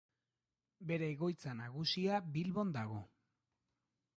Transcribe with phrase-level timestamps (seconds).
[0.91, 2.99] Bere egoitza nagusia Bilbon dago.